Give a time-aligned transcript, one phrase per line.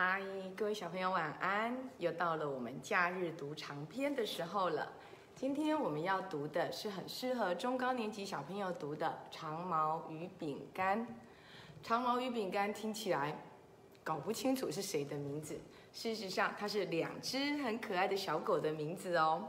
[0.00, 0.22] 嗨，
[0.56, 1.76] 各位小朋友晚安！
[1.98, 4.92] 又到了我们假日读长篇的时候了。
[5.34, 11.04] 今天我们要读的是很适合中高年级小朋友读的《长毛与饼干》。
[11.82, 13.36] 长毛与饼干听起来
[14.04, 15.60] 搞不清楚是谁的名字，
[15.92, 19.48] 事实上它是两只很可爱的小狗的名字哦。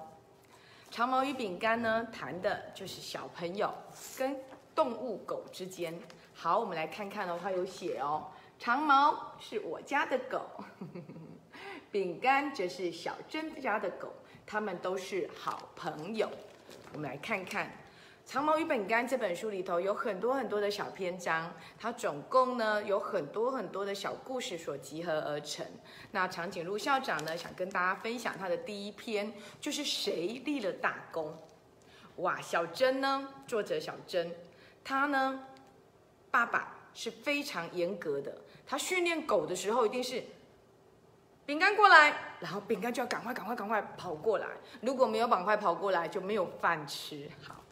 [0.89, 3.71] 长毛与饼干呢，谈的就是小朋友
[4.18, 4.36] 跟
[4.73, 5.93] 动物狗之间。
[6.34, 8.25] 好，我们来看看哦，它有写哦。
[8.60, 10.46] 长毛是我家的狗，
[11.90, 14.13] 饼干则是小珍家的狗，
[14.45, 16.30] 他们都是好朋友。
[16.94, 17.67] 我们来看看
[18.26, 25.66] 《长毛与饼干》这本书里头有很多很多的小篇章，它总共呢有很多很多的小故事所集合而成。
[26.12, 31.34] 那长颈鹿校长呢想跟大家分享他的第一篇，就是谁立了大功？
[32.17, 34.36] 哇，小珍呢，作者小珍，
[34.84, 35.45] 他呢，
[36.30, 38.41] 爸爸是非常严格的。
[38.70, 40.23] 他训练狗的时候，一定是
[41.44, 44.45] 饼干过来，然后饼干就要赶快、赶快、赶快跑过来。
[44.81, 47.28] 如果没有赶快跑过来，就没有饭吃。
[47.42, 47.64] 好，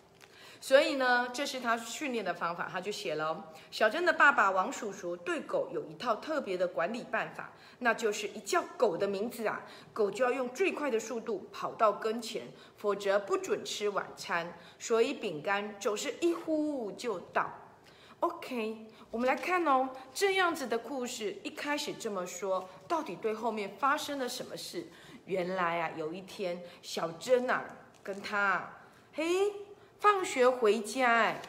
[0.59, 2.67] 所以呢，这是他训练的方法。
[2.71, 9.61] 他就写了：小珍的爸爸王叔叔对狗有一套特别的管理办法，那就是一叫狗的名字啊，
[9.93, 14.57] 狗就要用最快的速度跑到跟前，否则不准吃晚餐。
[14.79, 17.53] 所以饼干总是一呼就到。
[18.21, 18.87] OK。
[19.09, 24.85] 我们来看哦，这样子的故事一开始这么说，到底对后面发生了什么事？
[25.25, 27.63] 原来啊，有一天小珍啊，
[28.03, 28.69] 跟他，
[29.13, 29.25] 嘿，
[29.99, 31.41] 放学回家，哎，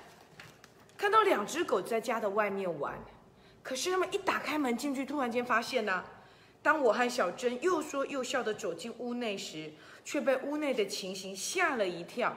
[0.97, 2.97] 看到两只狗在家的外面玩，
[3.65, 6.05] 可是他们一打开门进去，突然间发现呢，
[6.63, 9.73] 当我和小珍又说又笑的走进屋内时，
[10.05, 12.37] 却被屋内的情形吓了一跳。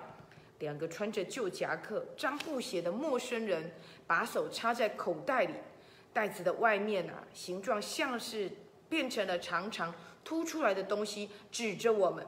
[0.61, 3.71] 两个穿着旧夹克、脏布鞋的陌生人，
[4.05, 5.55] 把手插在口袋里，
[6.13, 8.49] 袋子的外面啊，形状像是
[8.87, 12.25] 变成了长长凸出来的东西，指着我们。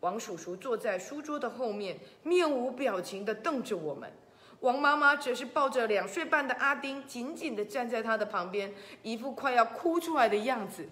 [0.00, 4.12] 王叔叔坐在书桌的后面，面无表情地瞪着我们。
[4.60, 8.72] 王妈妈则是抱着两岁半的阿丁，紧紧地站在他的旁边，
[9.02, 10.86] 一副快要哭出来的样子。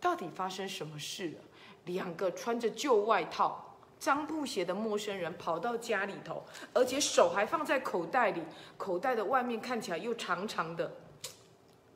[0.00, 1.38] 到底发生什么事了？
[1.86, 3.64] 两个穿着旧外套。
[3.98, 8.42] 脏布鞋的陌生人跑到家里头，而且手还放在口袋里，
[8.76, 10.90] 口袋的外面看起来又长长的。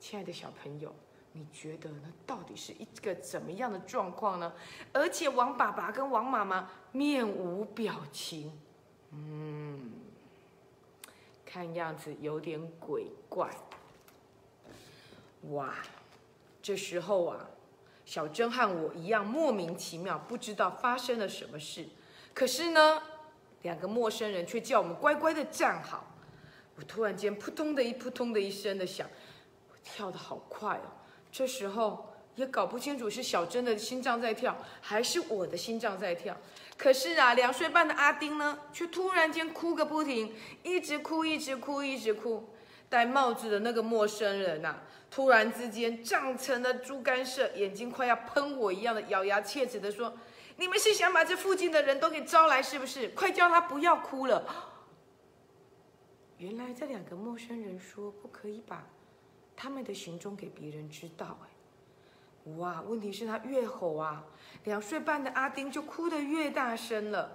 [0.00, 0.92] 亲爱的小朋友，
[1.32, 4.52] 你觉得那到底是一个怎么样的状况呢？
[4.92, 8.52] 而且王爸爸跟王妈妈面无表情，
[9.12, 9.92] 嗯，
[11.46, 13.48] 看样子有点鬼怪。
[15.50, 15.72] 哇，
[16.60, 17.48] 这时候啊。
[18.12, 21.86] 小珍和我一样莫名其妙，不知道发生了什么事。
[22.34, 23.02] 可是呢，
[23.62, 26.14] 两个陌生人却叫我们乖乖的站好。
[26.76, 29.08] 我突然间扑通的一扑通的一声的响，
[29.70, 30.92] 我跳得好快哦。
[31.30, 36.36] 这时候也搞不清楚是小珍的心脏在跳，还是我的心脏在跳。
[36.76, 42.46] 可是啊，两岁半的阿丁呢，却突然间哭个不停，一直哭，一直哭，一直哭。
[42.92, 44.76] 戴帽子的那个陌生人呐。
[45.10, 50.14] 突然之间，胀成了猪肝色，眼睛快要喷火一样的咬牙切齿的说
[50.56, 53.08] ：“你们是想把这附近的人都给招来，是不是？
[53.08, 54.46] 快叫他不要哭了。”
[56.38, 58.86] 原来这两个陌生人说不可以把
[59.54, 61.38] 他们的行踪给别人知道。
[61.44, 62.82] 哎，哇！
[62.82, 64.24] 问题是，他越吼啊，
[64.64, 67.30] 两岁半的阿丁就哭得越大声了。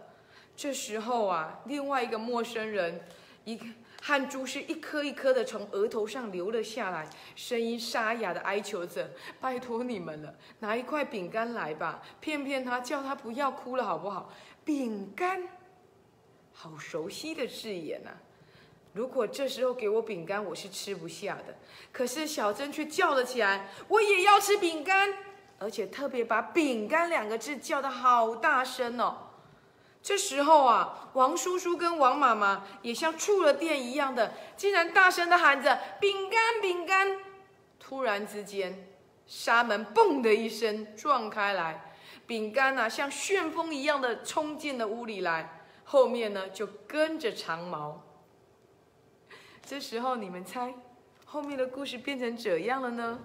[0.55, 3.01] 这时候啊，另外一个陌生人
[3.43, 3.65] 一个。
[4.07, 14.31] 汗珠是一颗一颗的从额头上流了下来，声音沙哑的哀求着：“拜托你们了，拿一块饼干来吧，骗骗他，叫他不要哭了，好不好？”
[14.63, 15.43] 饼干，
[16.53, 18.11] 好熟悉的字眼呐！
[18.93, 21.53] 如果这时候给我饼干，我是吃不下的。
[21.91, 25.13] 可是小珍却叫了起来：“我也要吃饼干！”
[25.59, 29.26] 而且特别把“饼干”两个字叫得好大声哦。
[30.01, 37.19] 这时候啊，王叔叔跟王妈妈也像触了电一样的，竟然大声的喊着“饼干，饼干”。
[37.77, 38.87] 突然之间，
[39.25, 41.93] 纱门“嘣”的一声撞开来，
[42.25, 48.01] 饼干啊像旋风一样的冲进了屋里来，后面呢就跟着长毛。
[49.65, 50.73] 这时候你们猜，
[51.25, 53.19] 后面的故事变成怎样了呢？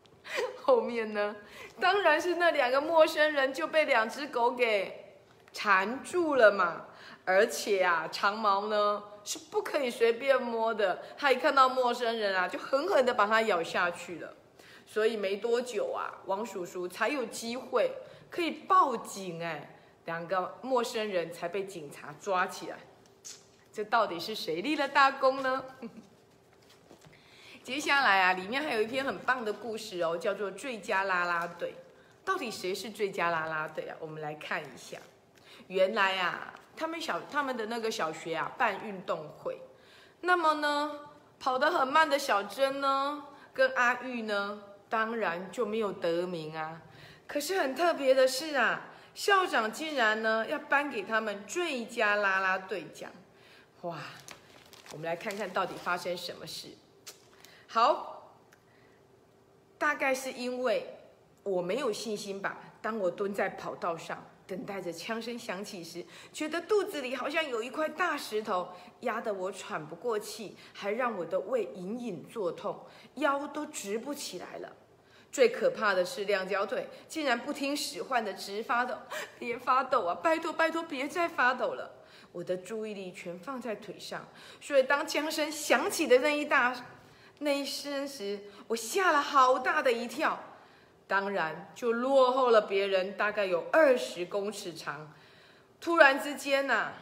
[0.62, 1.34] 后面呢，
[1.80, 5.01] 当然是那两个陌生人就被两只狗给。
[5.52, 6.86] 缠住了嘛，
[7.24, 11.02] 而且啊，长毛呢是不可以随便摸的。
[11.16, 14.34] 他一看到陌生人啊，就狠狠的把它咬下去了。
[14.86, 17.92] 所以没多久啊，王叔叔才有机会
[18.30, 19.42] 可以报警。
[19.42, 19.76] 哎，
[20.06, 22.78] 两个陌生人才被警察抓起来。
[23.72, 25.64] 这到底是谁立了大功呢？
[27.62, 31.70] 接下来啊，里面还有一篇很棒的故事哦，叫做《最佳啦啦队》。
[32.24, 33.96] 到底谁是最佳啦啦队啊？
[34.00, 34.98] 我们来看一下。
[35.72, 39.58] 原来啊，他们小他们的那个小学啊办运动会，
[40.20, 41.00] 那么呢，
[41.40, 43.24] 跑得很慢的小珍呢，
[43.54, 46.82] 跟阿玉呢，当然就没有得名啊。
[47.26, 48.82] 可是很特别的是啊，
[49.14, 53.10] 校长竟然呢要颁给他们最佳啦啦队奖。
[53.80, 53.96] 哇，
[54.90, 56.68] 我们来看看到底发生什么事。
[57.66, 58.34] 好，
[59.78, 60.98] 大概是因为
[61.42, 62.58] 我没有信心吧。
[62.82, 68.68] 当我蹲在跑道上，等待着枪声响起时，觉得肚子里好像有一块大石头
[69.00, 72.78] 压得我喘不过气，还让我的胃隐隐作痛，
[73.14, 74.70] 腰都直不起来了。
[75.30, 78.94] 最可怕的是，两条腿竟然不听使唤的直发抖。
[79.38, 80.14] 别发抖啊！
[80.22, 81.90] 拜托拜托，别再发抖了。
[82.30, 84.28] 我的注意力全放在腿上，
[84.60, 86.76] 所以当枪声响起的那一大。
[87.38, 90.38] 那一声时，我吓了好大的一跳，
[91.12, 95.12] 当然就落后了别人，大概有二十公尺长。
[95.78, 96.92] 突然之间呐，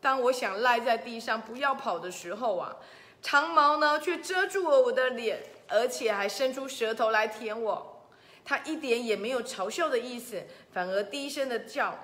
[0.00, 2.76] 当我想赖在地上不要跑的时候啊，
[3.20, 8.06] 长毛呢却遮住了我的脸，而且还伸出舌头来舔我。
[8.44, 11.98] 他一点也没有嘲笑的意思，反而低声的叫，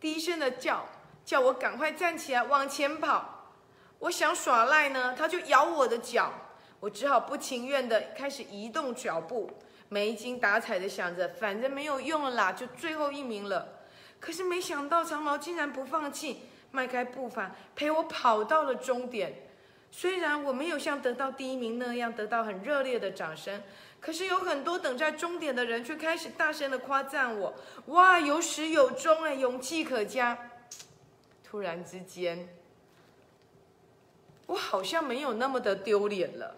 [0.00, 0.86] 低声的叫，
[1.26, 3.50] 叫我赶快站起来往前跑。
[3.98, 6.32] 我想耍赖呢，他就咬我的脚。
[6.80, 9.50] 我只好不情愿的开始移动脚步，
[9.92, 13.80] 没精打采的想着，反正没有用了啦，就最后一名了。
[14.18, 19.34] 可是没想到长毛竟然不放弃，迈开步伐陪我跑到了终点。
[19.90, 23.62] 虽然我没有像得到第一名那样得到很热烈的掌声，
[24.00, 27.54] 可是有很多等在终点的人却开始大声的夸赞我：
[27.88, 30.38] 哇，有始有终哎，勇气可嘉。
[31.44, 32.48] 突然之间，
[34.46, 36.56] 我好像没有那么的丢脸了。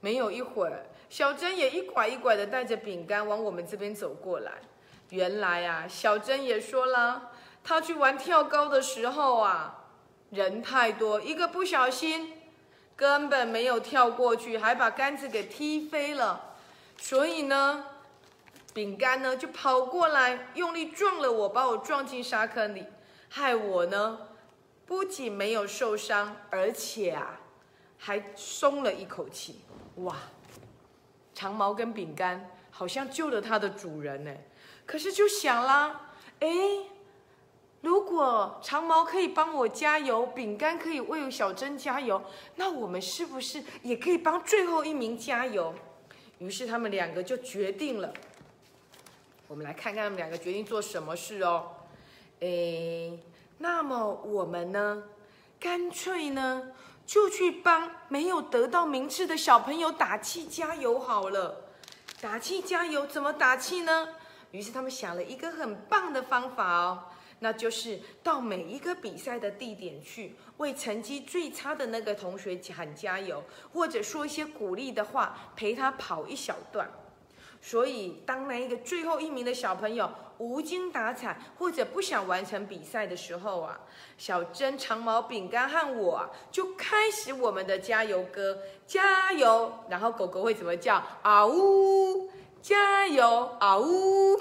[0.00, 4.52] 没有一会儿，小珍也一拐一拐的带着饼干往我们这边走过来。
[5.10, 7.30] 原来啊，小珍也说了，
[7.62, 9.84] 她去玩跳高的时候啊，
[10.30, 12.32] 人太多，一个不小心
[12.96, 16.56] 根本没有跳过去，还把杆子给踢飞了。
[16.98, 17.84] 所以呢，
[18.74, 22.84] 饼干呢就跑过来，用力撞了我，把我撞进沙坑里，
[23.28, 24.18] 害我呢
[24.84, 27.38] 不仅没有受伤，而且啊
[27.98, 29.60] 还松了一口气。
[29.96, 30.16] 哇，
[31.36, 34.34] 长毛跟饼干好像救了它的主人呢。
[34.86, 36.48] 可是就想啦，哎，
[37.82, 42.22] 如果长毛可以帮我加油，饼干可以为小珍加油，
[42.54, 45.74] 那我们是不是也可以帮最后一名加油？
[46.38, 48.14] 于是他们两个就决定了。
[49.46, 51.72] 我们来看看他们两个决定做什么事哦。
[52.40, 53.12] 哎，
[53.58, 55.02] 那么我们呢，
[55.60, 56.70] 干脆呢？
[57.06, 61.62] 就去帮没有得到名次的小朋友打气加油好了。
[62.20, 64.08] 打气加油怎么打气呢？
[64.50, 67.04] 于是他们想了一个很棒的方法哦，
[67.40, 76.90] 那就是到每一个比赛的地点去，为成绩最差的那个同学喊加油，或者说一些鼓励的话，陪他跑一小段。
[77.60, 80.10] 所以当那一个最后一名的小朋友。
[80.38, 83.80] 无精打采或者不想完成比赛的时候啊，
[84.18, 89.72] 小珍、长毛、饼干和我就开始我们的加油歌，加油！
[89.88, 91.02] 然后狗狗会怎么叫？
[91.22, 92.30] 啊呜！
[92.60, 93.56] 加油！
[93.58, 94.38] 啊呜！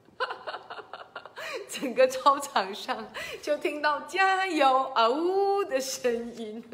[1.68, 6.64] 整个操场上就听到加油啊呜的声音。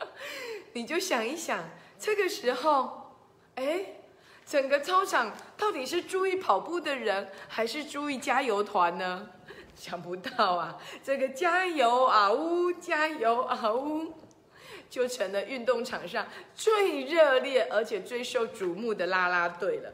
[0.72, 1.62] 你就想一想，
[1.98, 3.18] 这个时候，
[3.56, 3.96] 哎。
[4.46, 9.30] 整个操场到底是注意跑步的人，还是注意加油团呢？
[9.74, 14.12] 想不到啊，这个加油啊呜，加油啊呜，
[14.88, 19.92] 就成了运动场上最热烈而且最受瞩目的啦啦队了。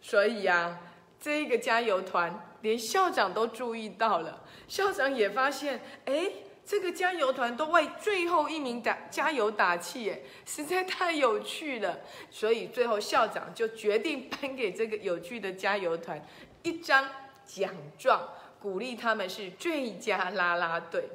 [0.00, 0.78] 所以啊，
[1.20, 6.30] 这个加油团连校长都注意到了，校长也发现，哎。
[6.66, 12.00] 这个加油团都为最后一名打加油打气，哎， 实在太有趣了。
[12.28, 16.20] 所以最后校长就决定颁给这个有趣的加油团
[16.64, 17.08] 一张
[17.46, 21.08] 奖状，鼓励他们是最佳啦啦队。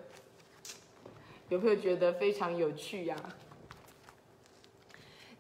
[1.50, 3.16] 有没有觉得非常有趣呀？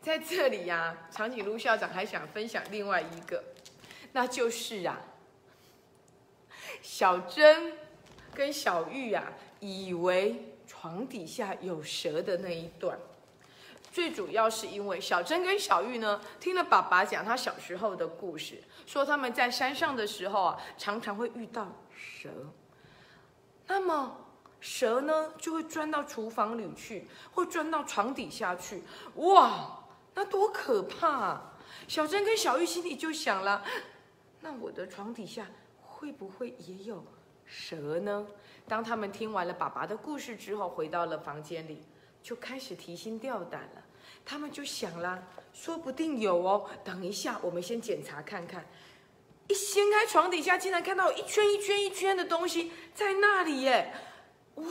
[0.02, 3.42] 在这里呀，长颈鹿校长还想分享另外一个，
[4.12, 5.00] 那就是啊，
[6.82, 7.78] 小珍
[8.34, 9.32] 跟小玉呀。
[9.62, 13.00] 以为床底下有蛇的那一段，
[13.92, 22.30] 最主要是因为小珍跟小玉呢，听了爸爸讲他小时候的故事，说他们在山上的时候啊，常常会遇到蛇。
[23.68, 24.18] 那么
[24.60, 28.84] 蛇呢，就会钻到厨房里去，或钻到床底下去。
[29.16, 29.84] 哇，
[30.16, 31.54] 那多可怕啊！
[31.88, 33.64] 小珍跟小玉心里就想了，
[34.42, 35.48] 那我的床底下
[35.82, 37.04] 会不会也有
[37.52, 38.26] 蛇呢？
[38.66, 41.84] 当他们听完了爸爸的故事之后，回到了房间里，
[42.24, 43.84] 就开始提心吊胆了。
[44.24, 46.70] 他们就想了，说不定有哦。
[46.82, 48.66] 等一下，我们先检查看看。
[49.50, 53.94] 一掀开床底下，竟然看到一圈一圈一圈的东西在那里耶！
[54.56, 54.66] 哇，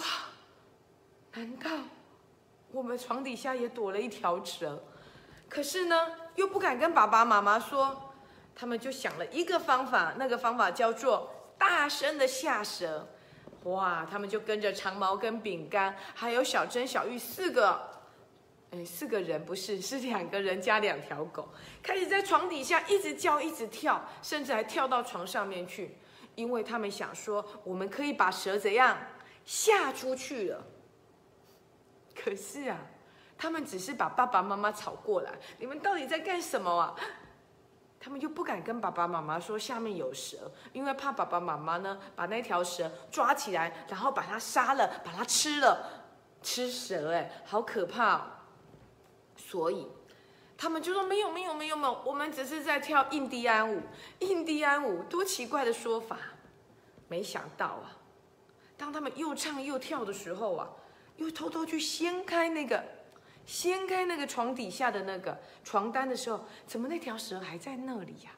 [1.35, 1.71] 难道
[2.73, 4.83] 我们床底下也躲了一条蛇？
[5.51, 8.15] 可是呢，又不敢跟爸爸妈妈说，
[8.55, 11.31] 他们就想了一个方法，那个方法叫做
[11.61, 13.07] 大声的吓蛇。
[13.65, 17.79] 哇，他们就跟着长毛跟饼干，还有小珍、小玉四个。
[18.71, 21.49] 哎，四个人不是，是两个人加两条狗，
[21.83, 25.99] 开始在床底下一直叫，一直跳，甚至还跳到床上面去，
[26.37, 28.97] 因为他们想说，我们可以把蛇怎样
[29.45, 30.65] 吓出去了。
[32.15, 32.79] 可是啊，
[33.37, 36.95] 他们只是把爸爸妈妈吵过来，你们到底在干什么啊？
[38.01, 46.05] 他们又不敢跟爸爸妈妈说下面有蛇，因为怕爸爸妈妈呢把那条蛇抓起来，然后把它杀了，把它吃了，
[46.43, 48.17] 吃蛇，哎，好可怕。
[48.17, 48.23] 哦
[49.37, 49.89] 所以，
[50.59, 53.81] 他们就说没有没有没有没有，我们只是在跳印第安舞。
[54.19, 56.19] 印第安舞多奇怪的说法！
[57.09, 57.97] 没想到啊，
[58.77, 60.69] 当他们又唱又跳的时候啊，
[61.17, 62.85] 又偷偷去掀开那个
[63.51, 68.31] 掀开那个床底下的那个床单的时候，怎么那条蛇还在那里呀？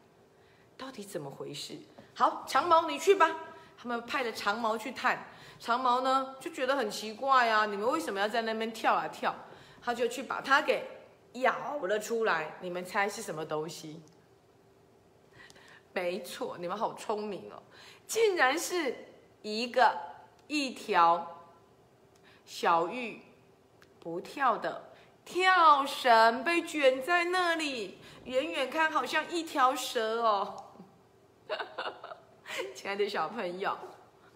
[0.78, 1.76] 到底怎么回事？
[2.14, 3.30] 好，长毛你去吧。
[3.76, 5.26] 他们派了长毛去探，
[5.60, 9.34] 长毛呢就觉得很奇怪啊，你们为什么要在那边跳啊跳？
[9.82, 10.82] 他就去把它给。
[11.36, 14.02] 咬了出来，你们猜是什么东西？
[15.94, 17.62] 没错，你们好聪明哦，
[18.06, 18.94] 竟然是
[19.40, 19.98] 一个
[20.46, 21.46] 一条
[22.44, 23.22] 小玉
[23.98, 24.91] 不跳的
[25.24, 30.56] 跳绳被卷在那里，远远看好像一条蛇哦。
[32.74, 33.76] 亲爱的小朋友，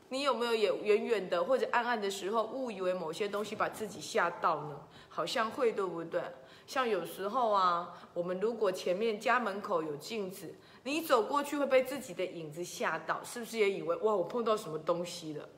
[0.08, 4.80] 你有没有也远远的或者暗暗的时候误以为某些东西把自己吓到呢？
[5.08, 6.22] 好像会，对不对？
[6.66, 15.48] 像有时候啊，我们如果前面家门口有镜子，你走过去会被自己的影子吓到，是不是也以为哇，我碰到什么东西了？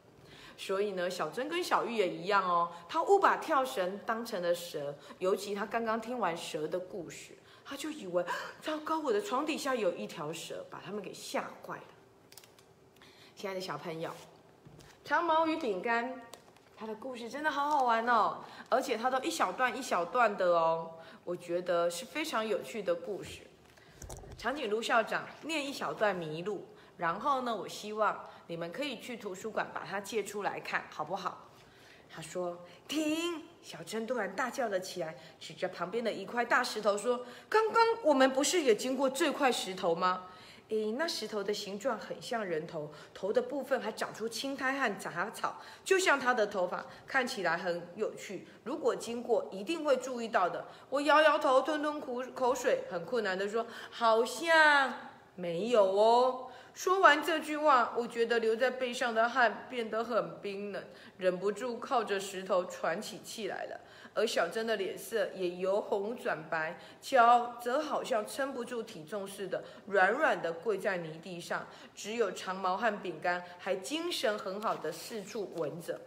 [0.58, 8.24] 所以呢，小珍跟小玉也一样哦，他误把跳绳当成了蛇，尤其他刚刚听完蛇的故事，他就以为
[8.60, 13.02] 糟糕，我的床底下有一条蛇，把他们给吓坏了。
[13.36, 14.10] 亲爱的小朋友，
[15.04, 16.20] 长毛与饼干。
[16.80, 18.38] 他的故事真的好好玩哦，
[18.68, 20.92] 而且他都一小段一小段的哦，
[21.24, 23.40] 我觉得是非常有趣的故事。
[24.36, 31.44] 长颈鹿校长念一小段迷路，然后呢，我希望你们可以去图书馆把它借出来看，好不好？
[32.10, 40.24] 他说：“停！”小珍突然大叫了起来，指着旁边的一块大石头说：“刚刚我们不是也经过这块石头吗？”
[40.70, 48.46] 诶，那石头的形状很像人头，头的部分还长出青苔和杂草，就像他的头发，看起来很有趣。
[48.64, 50.66] 如果经过，一定会注意到的。
[50.90, 54.92] 我摇摇头，吞吞口口水，很困难的说：“好像
[55.34, 60.82] 没有哦。”说完这句话，我觉得留在背上的汗变得很冰冷，
[61.16, 63.80] 忍不住靠着石头喘起气来了。
[64.14, 71.66] 而小珍的脸色也由红转白，脚则好像撑不住体重似的，软软的跪在泥地上。
[71.94, 76.00] 只有长毛和饼干还精神很好的四处闻着。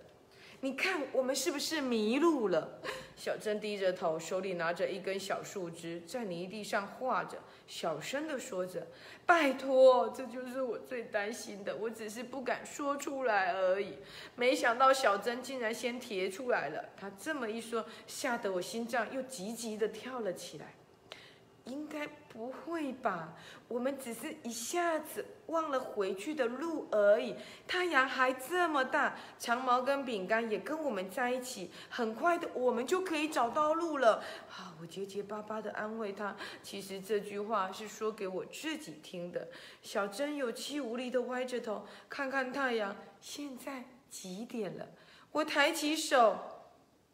[0.63, 2.80] 你看，我们是不是迷路了？
[3.18, 7.38] 小珍低着头，手里拿着一根小树枝，在泥地上画着，
[7.68, 8.88] 小声的说着
[9.25, 13.96] ：“拜托，这就是我最担心的，我只是不敢说出来而已。”
[14.36, 16.89] 没想到小珍竟然先提出来了。
[16.96, 20.74] 她这么一说，吓得我心脏又急急的跳了起来。
[21.65, 23.34] 应该不会吧？
[23.68, 27.36] 我们只是一下子忘了回去的路而已。
[27.68, 34.24] 太阳还这么大，长毛跟饼干也跟我们在一起，很快的我们就可以找到路了。
[34.48, 36.36] 好，我结结巴巴的安慰他。
[36.63, 39.48] 其实这句话是说给我自己听的。
[39.82, 42.96] 小珍有气无力的歪着头，看看太阳。
[43.20, 44.88] 现在几点了？
[45.32, 46.50] 我抬起手。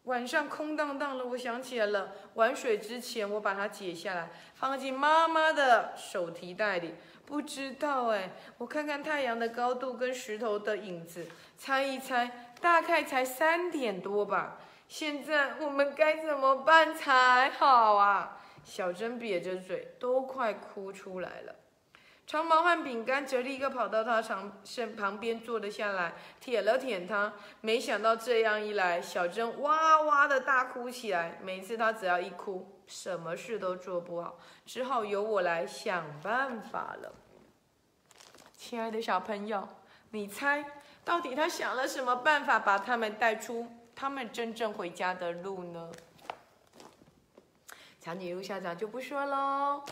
[0.08, 2.12] 晚上空荡荡了，我想起来了。
[2.32, 6.94] 玩水之前，我把它解下来，放进妈妈的手提袋里。
[7.26, 14.56] 不知道哎，我看看太阳的高度跟石头的影子，猜一猜，大概才三点多吧。
[14.88, 18.40] 现在我们该怎么办才好啊？
[18.64, 21.54] 小珍瘪着嘴，都快哭出来了。
[22.28, 27.32] 长毛和饼干则立刻跑到他长身旁边坐了下来，舔了舔他。
[27.62, 31.38] 没想到这样一来，小珍哇哇的大哭起来。
[31.42, 37.14] 每次他只要一哭，什么事都做不好，只好由我来想办法了。
[38.58, 39.66] 亲爱的小朋友，
[40.10, 40.62] 你猜
[41.06, 43.66] 到底他想了什么办法，把他们带出
[43.96, 45.90] 他们真正回家的路呢？
[47.98, 49.82] 长颈鹿校长就不说喽。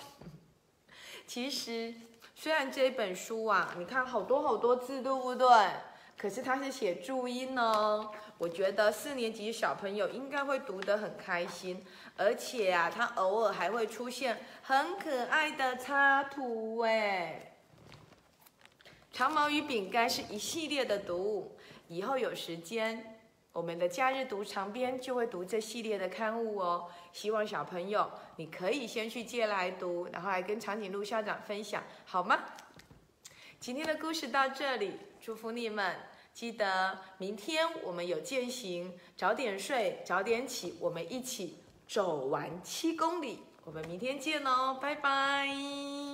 [1.27, 1.95] 其实。
[2.39, 5.49] 虽然这本书啊，你看好多好多字，对不对？
[6.19, 8.11] 可是它是写注音哦。
[8.37, 11.83] 我觉得四年级小朋友应该会读得很开心，
[12.15, 17.57] 而且啊，它偶尔还会出现很可爱的插图哎。
[19.13, 21.57] 长毛与饼干是一系列的读物，
[21.89, 23.16] 以后有时间。
[23.57, 32.39] 我们的假日读长篇就会读这系列的刊物哦，希望小朋友你可以先去借来读，然后来跟长颈鹿校长分享，好吗？
[33.59, 35.97] 今天的故事到这里，祝福你们，
[36.35, 41.57] 记得明天我们有践行，早点睡，早点起，我们一起
[41.89, 46.06] 走完七公里，我们明天见哦，拜拜。